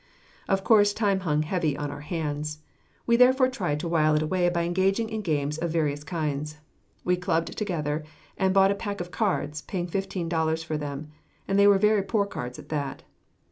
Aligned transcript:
Of 0.49 0.63
course 0.63 0.93
time 0.93 1.19
hung 1.19 1.43
heavy 1.43 1.77
on 1.77 1.91
our 1.91 2.01
hands. 2.01 2.63
We 3.05 3.17
therefore 3.17 3.49
tried 3.49 3.79
to 3.81 3.87
while 3.87 4.15
it 4.15 4.23
away 4.23 4.49
by 4.49 4.63
engaging 4.63 5.09
in 5.09 5.21
games 5.21 5.59
of 5.59 5.69
various 5.69 6.03
kinds. 6.03 6.57
We 7.03 7.15
clubbed 7.17 7.55
together 7.55 8.03
and 8.35 8.51
bought 8.51 8.71
a 8.71 8.81
pack 8.81 8.99
of 8.99 9.11
cards, 9.11 9.61
paying 9.61 9.85
fifteen 9.85 10.27
dollars 10.27 10.63
for 10.63 10.75
them, 10.75 11.11
and 11.47 11.59
they 11.59 11.67
were 11.67 11.77
very 11.77 12.01
poor 12.01 12.25
cards 12.25 12.57
at 12.57 12.69
that. 12.69 13.03